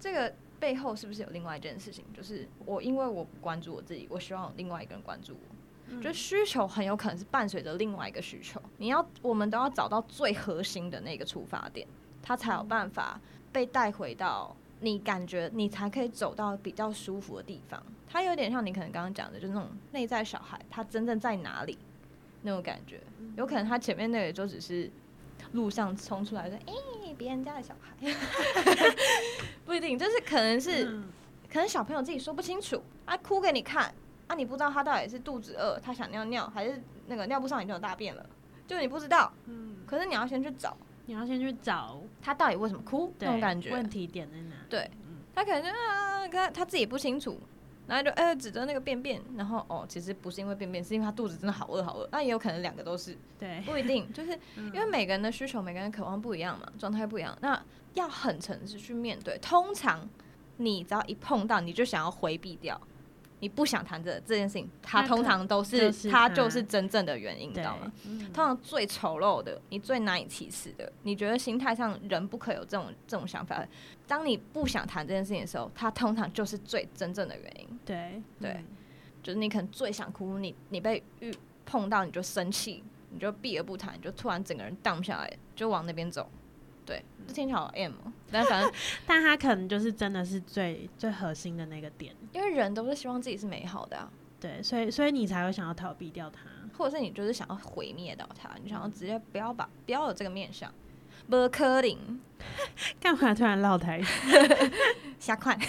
[0.00, 2.04] 这个背后是不是有另外一件事情？
[2.12, 5.54] 就是我因为我不关注我自己，我希望另外一个人关注我。
[5.88, 11.86] 嗯、就需求很有可能是伴随着另外一个需求，你要我们都要找到最核心的那个出发点，
[12.22, 13.20] 它才有办法
[13.52, 17.82] 被带回到你感觉你才可以走到比较舒服的地方。
[18.08, 21.78] 它有点像你可能刚刚讲的，就是那种内在小孩，他真正在哪里
[22.42, 23.00] 那种感觉，
[23.36, 24.90] 有可能他前面那个就只是。
[25.52, 26.72] 路上冲出来说：“哎、
[27.04, 27.94] 欸，别人家的小孩，
[29.64, 31.04] 不一定，就是可能是，嗯、
[31.52, 33.94] 可能小朋友自己说不清楚，啊，哭给你看，
[34.26, 38.24] 啊，你不知道他到底是肚子饿，他想尿尿，还是那个尿布上已经有大便了，
[38.66, 44.56] 就你不知道，嗯，可是你要先去找，你要先去找他到底为什么哭，对那种感觉，问题点在哪？
[44.68, 44.90] 对，
[45.34, 47.38] 他可能就啊，他他自己不清楚。”
[47.86, 52.08] 然后就哎、欸、指着那个便便，然后哦，其实不是因为便便，是因为他肚子真的好饿好饿。
[52.10, 57.36] 那也有可能两个都是，对，不一定，就是因为每个人的需求、每个人渴望不一样嘛，状态不一样。
[57.42, 59.36] 那要很诚实去面对。
[59.36, 60.08] 通常
[60.56, 62.80] 你只要一碰到，你就想要回避掉。
[63.44, 67.92] 你不想谈这这件事情，它通常都是它就是真正的原因，你知道吗？
[68.32, 73.62] 通常最丑陋的，你最难以启齿的，你觉得心态上人不可有这种这种想法。
[74.06, 77.78] 当你不想谈这件事情的时候，它通常就是最真正的原因。
[77.84, 78.64] 对对，嗯、
[79.22, 81.30] 就是你可能最想哭，你你被遇
[81.66, 86.30] 碰到你就生气，你就避而不谈，你就突然整个人荡下来，就往那边走。
[86.86, 87.92] 对，这听起来好 M，
[88.30, 88.72] 但反正，
[89.06, 96.40] 但他可能就是真的是最最核心的那个点，因为人都是希望自己是美好的啊，对，所以所以你才会想要逃避掉他，
[96.76, 100.72] 或者是你就是想要毁灭掉他，你想要直接不要把不要有这个面相，
[101.30, 102.20] 不可能，
[103.00, 104.02] 干嘛突然唠台，
[105.18, 105.58] 瞎看，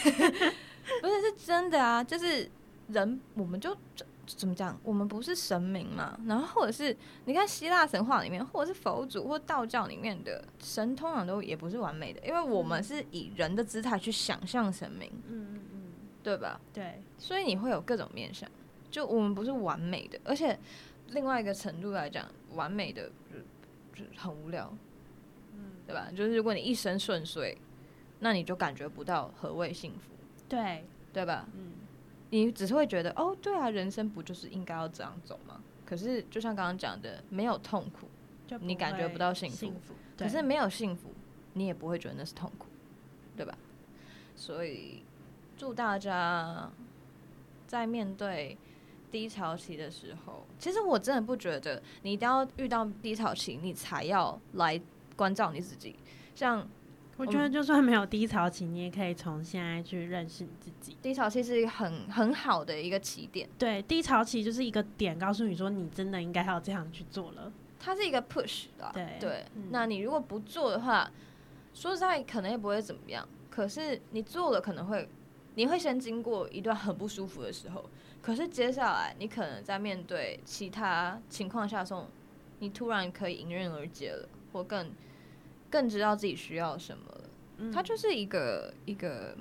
[1.02, 2.50] 不是是真的啊，就是
[2.90, 3.76] 人我们就。
[4.26, 4.78] 怎么讲？
[4.84, 6.20] 我们不是神明嘛？
[6.26, 15.82] 然后或者是你看希腊神话里面，或者是佛祖或道教里面的神，通常都也不是完美的，因为我们是以人的姿态去想象神明，嗯嗯嗯，
[16.24, 16.60] 对吧？
[16.74, 18.50] 对，所以你会有各种面相，
[18.90, 20.58] 就我们不是完美的，而且
[21.10, 23.12] 另外一个程度来讲，完美的
[23.94, 24.76] 就就很无聊，
[25.54, 26.10] 嗯，对吧？
[26.16, 27.58] 就是如果你一生顺遂，
[28.20, 30.12] 那你就感觉不到何谓幸福，
[30.50, 31.48] 对，对吧？
[31.54, 31.72] 嗯。
[32.36, 35.62] 你只是会觉得哦，对啊，人生不就是应该要这样走吗？
[35.86, 38.10] 可是就像刚刚讲的，没有痛苦，
[38.46, 39.56] 就你感觉不到幸福。
[39.56, 41.14] 幸福，可是没有幸福，
[41.54, 42.68] 你也不会觉得那是痛苦，
[43.38, 43.58] 对吧？
[44.36, 45.02] 所以
[45.56, 46.70] 祝大家
[47.66, 48.58] 在面对
[49.10, 54.82] 低潮期的时候，其实我真的不觉得你一定要遇到低潮期，你才要来
[55.16, 55.96] 关照你自己，
[56.36, 56.68] 像。
[57.18, 60.98] 我觉得就算没有低潮期，你也可以从现在去认识你自己。
[61.02, 63.48] 低潮期是一个很很好的一个起点。
[63.58, 67.50] 对，低潮期就是一个点，告诉你说你真的应该要这样去做了。
[67.80, 68.92] 它是一个 push 的。
[69.20, 71.10] 对那你如果不做的话，
[71.74, 73.26] 说实在可能也不会怎么样。
[73.50, 75.08] 可是你做了，可能会
[75.54, 77.90] 你会先经过一段很不舒服的时候。
[78.22, 82.08] 可是接下来你可能在面对其他情况下的时候，
[82.60, 84.92] 你突然可以迎刃而解了，或更。
[85.70, 87.22] 更知道自己需要什么了，
[87.58, 89.36] 嗯，它就是一个一个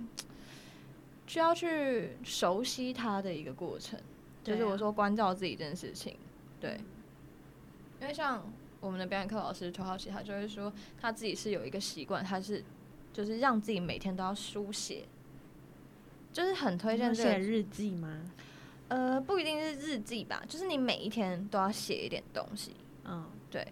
[1.26, 3.98] 需要去熟悉它的一个过程。
[4.42, 6.16] 就是我说关照自己这件事情，
[6.60, 6.78] 对，
[7.98, 8.44] 因为像
[8.78, 12.62] 我们的表演课老师涂浩奇，他就会说他自己是有一个习惯，他是
[13.10, 15.06] 就是让自己每天都要书写，
[16.30, 18.20] 就是很推荐写日记吗？
[18.88, 23.66] 呃，不一定是日记吧，就是你每一天都要写一点东西，嗯，对。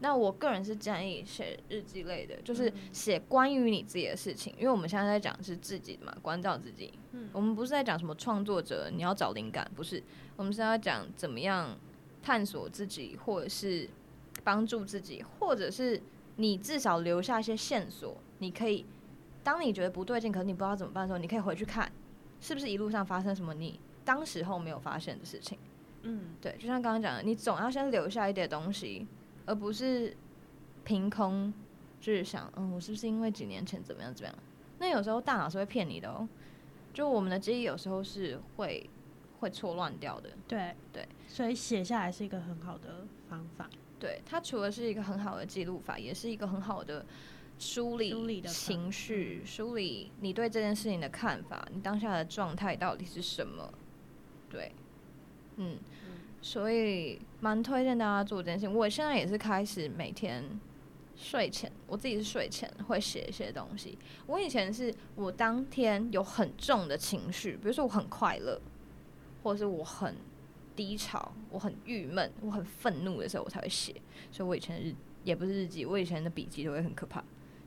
[0.00, 6.92] 那我个人是建议写日记类的，就是写关于你自己的事情，因为我们现在在讲是自己的嘛，关照自己。
[7.12, 10.02] 嗯，我们不是在讲什么创作者，你要找灵感，不是，
[10.36, 11.74] 我们是要讲怎么样
[12.22, 13.88] 探索自己，或者是
[14.44, 15.98] 帮助自己，或者是
[16.36, 18.84] 你至少留下一些线索，你可以，
[19.42, 21.90] 当你觉得不对劲，可是你不知道怎么办的时候，你可以回去看，
[22.38, 25.58] 是不是一路上发生什么你当时候没有发现的事情。
[26.02, 29.06] 嗯，对，就像刚刚讲的，你总要先留下一点东西。
[29.46, 30.14] 而不是
[30.84, 31.52] 凭空，
[32.00, 34.38] 就是想，嗯，我是不是因为几年前怎么样怎么样？
[34.78, 36.28] 那有时候大脑是会骗你的哦，
[36.92, 38.88] 就我们的记忆有时候是会
[39.40, 40.30] 会错乱掉的。
[40.46, 43.70] 对对，所以写下来是一个很好的方法。
[43.98, 47.06] 对，它除了是一个很好的记录法，也是一个很好的
[47.58, 53.72] 梳理情绪、梳理你对这件事情的看法，你当下的状态到底是什么？
[54.50, 54.70] 对，
[55.56, 58.74] 嗯，嗯，所以蛮推荐大家做这件事情。
[58.74, 60.42] 我现在也是开始每天
[61.14, 63.96] 睡前，我自己是睡前会写一些东西。
[64.26, 68.60] 我以前是我当天有很重的情绪，比如说我很快乐，
[69.44, 70.16] 或者是我很
[70.74, 73.94] 低潮，我很郁闷，我很愤怒的时候，我才会写。
[74.32, 77.22] 所以我以前日也不是日记，我以前的笔记都会很可怕，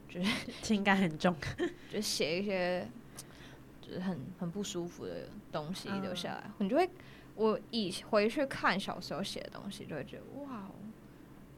[0.09, 0.29] 就是
[0.61, 1.33] 情感很重，
[1.89, 2.85] 就写一些。
[3.81, 6.87] 就是很很不舒服的东西留下来，你就会，
[7.39, 10.69] 我以回去看小时候写的东西，就会觉得哇，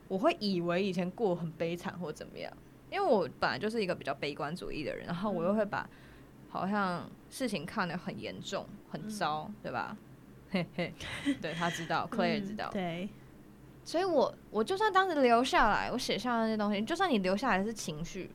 [0.07, 2.53] 我会以为以前过很悲惨或怎么样，
[2.91, 5.89] 因为我本来就是一个比较悲观主义的人，然后我又会把
[6.49, 9.97] 好像事情看得很严重、很糟，对吧？
[10.51, 10.93] 嘿嘿，
[11.41, 13.09] 对他知道，Claire 知道，对，
[13.83, 18.29] 所以我我就算当时留下来，我写下那些东西，就算你留下来的是情绪，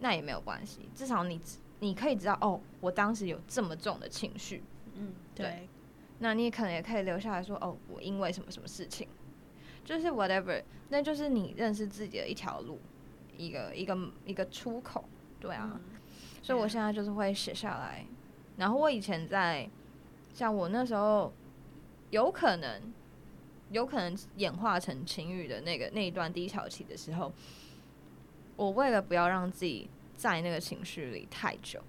[0.00, 1.40] 那也没有关系，至少你。
[1.80, 4.64] 你可以知道哦，我当时有这么重的情绪，
[4.96, 5.68] 嗯，对。
[6.18, 9.06] 那你可能也可以留下来说，哦，我因为什么什么事情，
[9.84, 12.78] 就是 whatever，那就是你认识自己的一条路，
[13.36, 15.04] 一个一个一个出口，
[15.38, 15.70] 对啊。
[15.74, 15.80] 嗯，
[16.42, 18.04] 所以我现在就是会写下来，
[18.56, 19.68] 然后我以前在，
[20.34, 21.32] 像我那时候，
[22.10, 22.82] 有可能，
[23.70, 27.32] 有可能演化成情侣的那个那一段低潮期的时候，
[28.56, 29.88] 我为了不要让自己。
[30.18, 31.80] 在那个情绪里太久，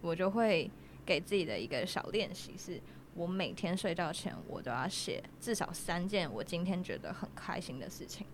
[0.00, 0.70] 我就会
[1.04, 2.80] 给自己的一个小练习是，
[3.14, 8.26] 我每天睡觉前我都要写至少三件我今天觉得很开心的事情。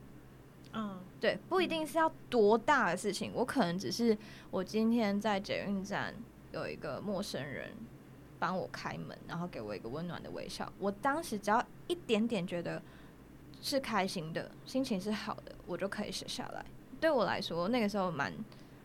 [0.72, 4.16] 嗯，对，不一定是要多大的事情，我可能只是
[4.50, 6.14] 我今天在捷运站
[6.52, 7.72] 有一个陌生人
[8.38, 12.80] 帮我开门，然后给我一个温暖的微笑，我当时只要一点点觉得
[13.60, 16.64] 是开心的，心情是好的，我就可以写下来。
[17.00, 18.32] 对我来说，那个时候蛮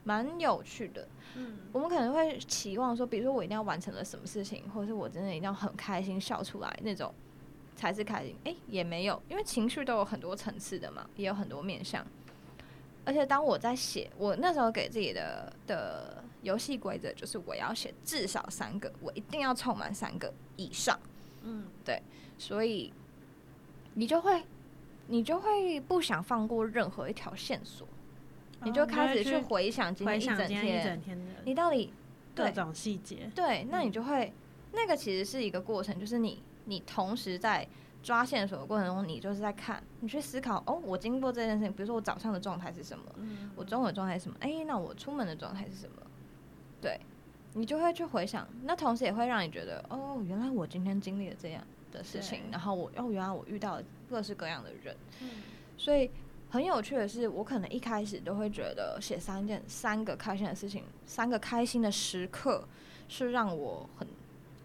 [0.05, 1.05] 蛮有趣的。
[1.35, 7.13] 嗯，我们可能会期望说，比如说我一定要完成了什么事情，或者是我真的一定要很开心笑出来那种
[7.75, 8.33] 才是开心。
[8.45, 12.05] 诶，也没有，因为情绪都有很多层次的嘛，也有很多面向。
[13.03, 20.97] 而且当我在写，我那时候给自己的的游戏规则就是我要写至少三个，我一定要凑满三个以上。
[21.43, 22.01] 嗯，对，
[22.37, 22.93] 所以
[23.93, 24.43] 你就会
[25.07, 27.87] 你就会不想放过任何一条线索。
[28.63, 31.93] 你就开始去回想今天一整天，你到底
[32.33, 33.29] 各种细节。
[33.35, 34.33] 对，那你就会，
[34.71, 37.67] 那个其实是一个过程，就是你你同时在
[38.01, 43.05] 抓线索的过程中，你就是在看，你去思考，哦，我经过这件事情，比如说我早上的状态是什么，
[43.55, 46.01] 我中午的状态是什么，哎，那我出门的状态是什么？
[46.81, 46.99] 对，
[47.53, 54.95] 你就会去回想，那同时也会让你觉得，哦，原来我今天经历了这样的事情，然后我，哦，原来我遇到了各式各样的人，
[55.77, 56.09] 所以。
[56.55, 62.65] 很有趣的是，我可能一开始都会觉得写三件、三个开心的事情、三个开心的时刻
[63.09, 64.07] 是让我很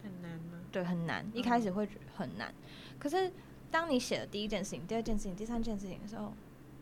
[0.01, 0.61] 很难吗？
[0.71, 1.29] 对，很难。
[1.35, 2.55] 一开始会觉得很难，
[2.97, 3.33] 可是
[3.73, 6.33] 当你写了第一件事情、第二件事情、第三件事情的时候，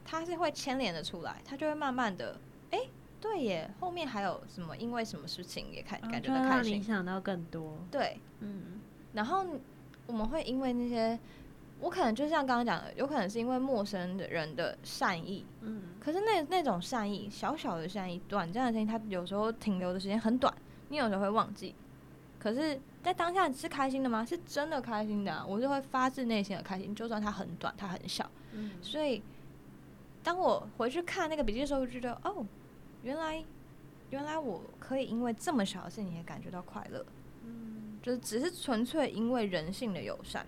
[0.05, 2.39] 它是会牵连的出来，它就会慢慢的，
[2.73, 2.79] 哎，
[3.19, 4.77] 对耶，后面还有什么？
[4.77, 7.79] 因为什么事情也开感觉到开心，影响到更多。
[7.91, 8.79] 对，嗯，
[9.15, 9.47] 然后
[10.07, 11.19] 我们会因为那些。
[11.81, 20.53] 我可能就像刚刚讲的，有可能是因为陌生的人的善意，嗯，可是那那种善意，小小的善意，短暂的善意，它有时候停留的时间很短，
[20.89, 21.75] 你有时候会忘记。
[22.39, 24.25] 可是，在当下是开心的吗？
[24.25, 28.29] 是真的开心的啊，我就会发自内心的开心，就算它很短，它很小。
[28.53, 29.23] 嗯，所以
[30.23, 32.45] 当我回去看那个笔记的时候，就觉得哦，
[33.03, 33.45] 原来
[34.11, 37.05] 原来我可以因为这么小的事情也感觉到快乐，
[37.45, 40.47] 嗯，就是只是纯粹因为人性的友善。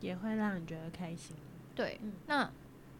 [0.00, 1.36] 也会让你觉得开心。
[1.74, 2.50] 对，嗯，那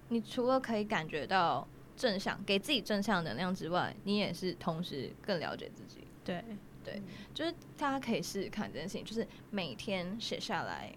[0.08, 6.06] 你除了可以感觉到正向，给自己正向能量之外，你也是同时更了解自己。
[6.24, 6.44] 对，
[6.84, 7.02] 对，嗯，
[7.34, 10.92] 就是大家可以试试看这件事情，就是每天写下来，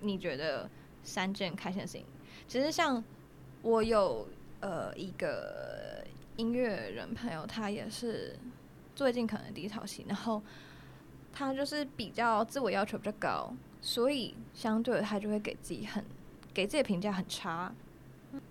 [0.00, 0.68] 你觉得
[1.02, 2.06] 三件开心的事情。
[2.48, 3.02] 其实像
[3.62, 4.26] 我有
[4.60, 6.04] 呃一个
[6.36, 8.36] 音乐人朋友，他也是
[8.94, 10.42] 最近可能低潮期，然后
[11.32, 13.52] 他就是比较自我要求比较高。
[13.82, 16.04] 所以，相对的，他就会给自己很，
[16.52, 17.72] 给自己评价很差。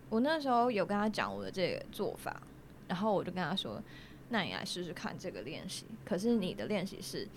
[0.09, 2.41] 我那时候有跟他讲我的这个做法，
[2.87, 3.81] 然后我就跟他说
[4.29, 5.85] ：“那你来试试看这个练习。
[6.03, 7.27] 可是你的练习是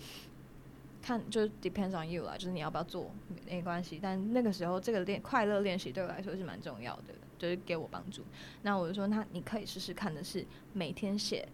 [1.01, 3.11] 看，就是 depends on you 啦，就是你要不要做
[3.45, 3.99] 没关系。
[4.01, 8.23] 但那个时候，这个练快乐练习对我来说是蛮重要的，就是给我帮助。
[8.63, 11.47] 那我就说，那你可以试试看的是每天写，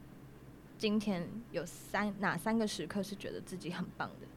[0.78, 4.28] 今天有三哪三个时刻是觉得自己很棒的。”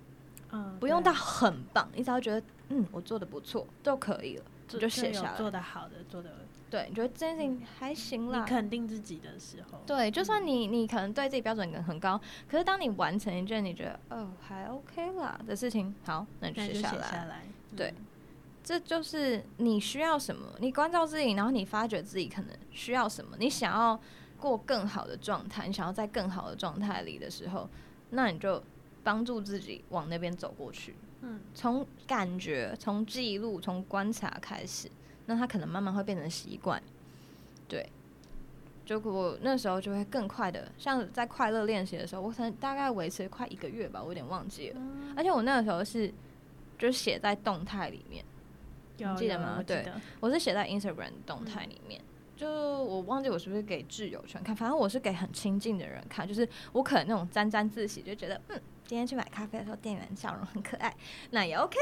[0.52, 4.44] 嗯，不用到很棒，你只要觉得嗯，我做的不错就可以了。
[4.74, 5.36] 你就写下来。
[5.36, 6.30] 做的好的，做的
[6.70, 8.40] 对，你觉得这件事情还行啦。
[8.40, 17.42] 你肯定自己的时候，对，就算你你可能对自己标准可能很高，可是当你完成一件你觉得哦还 OK 啦的事情，好，那你就写下来。
[17.76, 18.06] 对，嗯、
[18.64, 24.00] 这就是你需要什么，你关照自己，然后你发觉自己可能需要什么，你想要
[24.40, 27.68] 过更好的状态，你想要在更好的状态里的时候，
[28.08, 28.62] 那你就
[29.02, 30.94] 帮助自己往那边走过去。
[31.20, 34.90] 嗯，从感觉、从记录、从观察开始，
[35.26, 36.82] 那他可能慢慢会变成习惯。
[37.68, 37.88] 对，
[38.84, 44.76] 结果那时候就会更快的，像在快乐练习的时候，我可能大概维持快一个月吧，我有点忘记了。
[44.78, 46.12] 嗯、而且我那个时候是，
[46.78, 48.24] 就写在动态里面，
[48.96, 49.62] 你记得吗？
[49.64, 49.86] 对，
[50.18, 52.00] 我是写在 Instagram 动态里面。
[52.00, 58.60] 嗯就我忘记我是不是给挚友圈看，反正我是给很亲近的人看，就是我可能那种沾沾自喜，就觉得嗯，
[58.92, 60.94] 今天去买咖啡的时候，店员笑容很可爱，
[61.30, 61.78] 那 也 OK，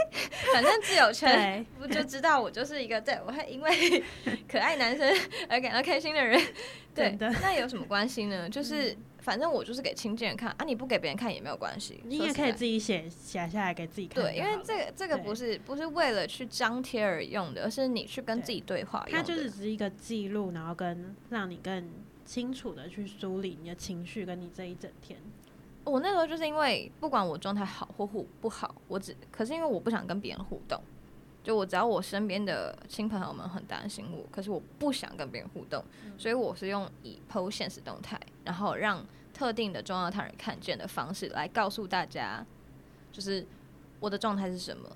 [0.54, 4.00] 反正自由圈不就知道我就是一个对我会因为
[4.48, 5.12] 可爱男生
[5.48, 6.40] 而感到开心的人，
[6.94, 8.48] 对，那有什么关系呢？
[8.48, 8.96] 就是。
[9.22, 14.24] 反正我就是给亲近人看啊，你不给别人看也没有关系，你也可以自己写写下来给自己看。
[14.24, 19.18] 对，因为这个这个不是不是为了去张贴而用的，而是你去跟自己对话用的。
[19.18, 21.90] 它就是只是一个记录，然后跟让你更
[22.24, 25.20] 清楚的去梳理你的情绪，跟你这一整天。
[25.84, 30.80] 我那时候就是因为不管我状态好或不不好，我只可是因为我不想跟别人互动。
[31.42, 39.02] 就我只要我身边的亲朋友们很担心我，可是我不想跟别人互动，嗯、所以我是用以 PO 限时动态，然后让
[39.32, 42.44] 特定的重要他人看见的方式来告诉大家，
[43.10, 43.46] 就是
[44.00, 44.86] 我的状态是什么，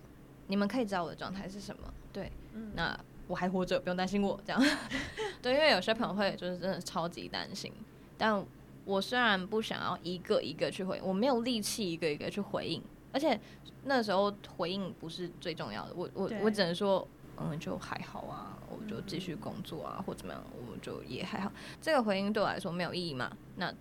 [0.49, 1.93] 你们可以知道我的状态是什么。
[2.13, 2.95] 对，嗯、那
[3.27, 4.63] 我还活着，不用担心我这样。
[5.41, 7.73] 对，因为有些朋友会就是真的超级担心，
[8.19, 8.45] 但
[8.85, 12.83] 我虽然不想要一个一个去回应，我没有力气一个一个去回应。
[13.13, 13.39] 而且
[13.85, 17.07] 那时候回应不是最重要的，我我我只能说，
[17.37, 21.53] 嗯，就还好啊，我就继续工作啊，或怎么样，我就也还好。
[21.81, 23.31] 这个回应对我来说没有意义嘛？
[23.57, 23.73] 那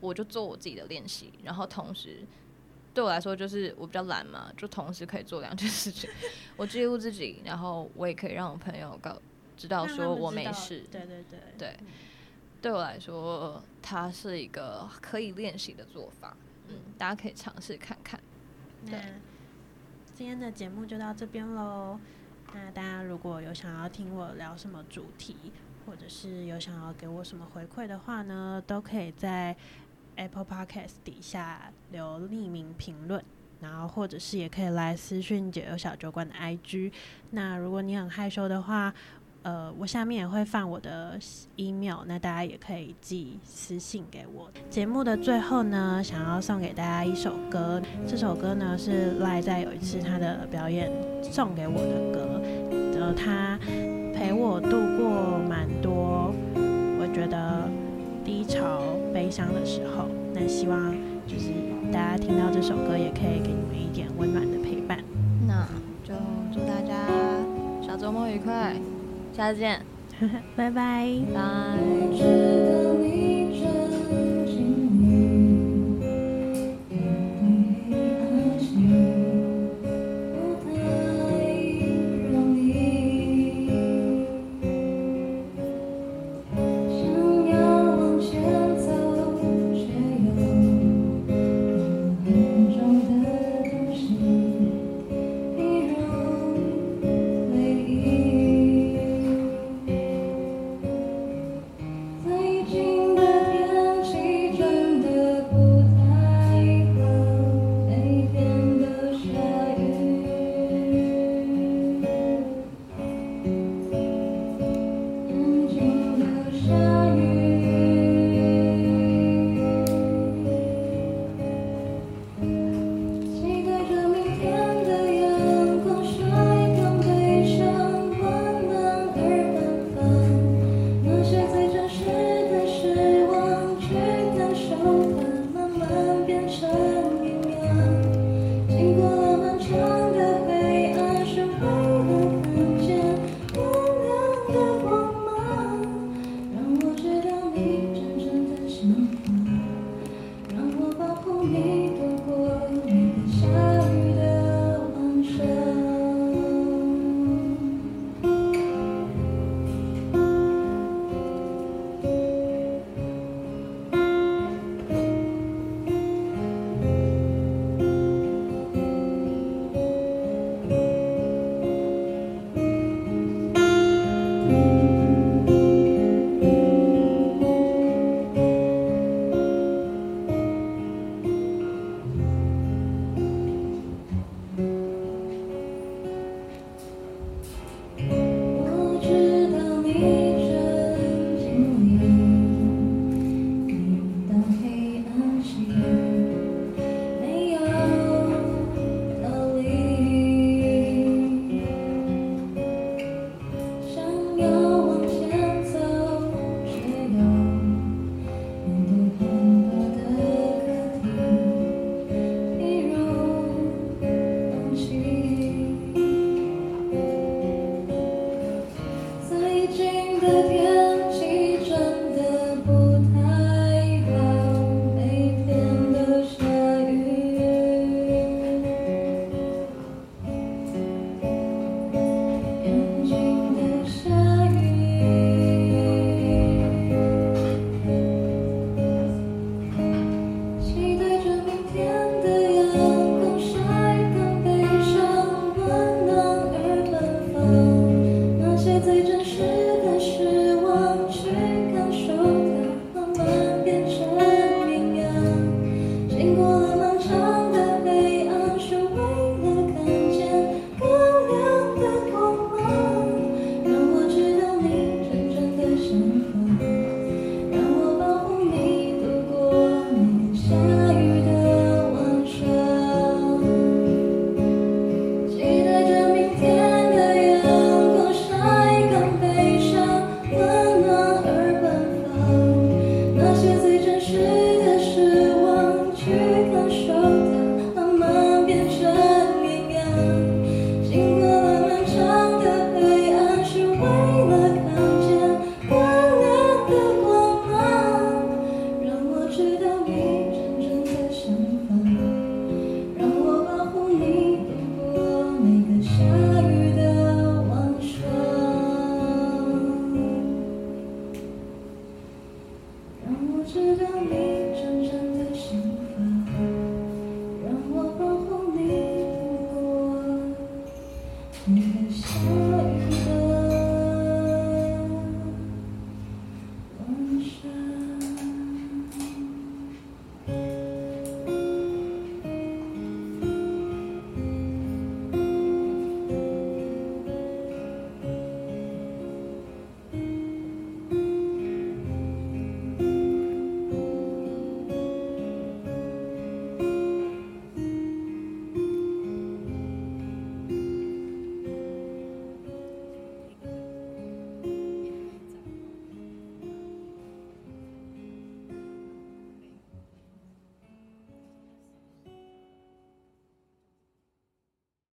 [0.00, 2.26] 我就做我自己的练习，然后同时
[2.92, 6.10] 对我来说就是我比较懒嘛，就同时可以做两件事情，
[6.58, 9.16] 我记录自己，然后我也可以让我朋友告
[9.56, 10.84] 知道说我没事。
[10.90, 11.76] 对对对对，
[12.62, 16.36] 对我来说，它是一个可以练习的做法，
[16.68, 18.20] 嗯，大家可以尝试看看。
[18.86, 18.96] 那
[20.14, 21.98] 今天的节目就到这边喽。
[22.54, 25.36] 那大家如果有想要听我聊什么主题，
[25.84, 29.56] 或者是有想要给我什么回馈的话呢，都可以在
[30.14, 33.24] Apple Podcast 底下留匿名评论，
[33.60, 36.92] 然后或者是也可以来私讯解忧小酒馆的 IG。
[37.30, 38.94] 那如果你很害羞的话，
[39.42, 41.18] 呃，我下面也会放我的
[41.56, 44.48] email，那大家也可以寄私信给我。
[44.70, 50.90] 节目的最后呢，想要送给大家一首歌，这首歌呢是赖在有一次他的表演
[51.22, 52.40] 送给我的歌，
[53.00, 53.58] 呃，他
[54.14, 56.32] 陪我度过蛮多
[57.00, 57.68] 我觉得
[58.24, 58.80] 低潮、
[59.12, 60.06] 悲伤的时候。
[60.32, 60.94] 那希望
[61.26, 61.50] 就是
[61.92, 64.98] 大家听到这首歌，也可以给你们一点温暖的陪伴。
[65.48, 65.66] 那
[66.04, 66.14] 就
[66.52, 66.94] 祝大家
[67.84, 68.76] 小周末愉快。
[69.32, 69.80] 下次见，
[70.56, 73.31] 拜拜，拜。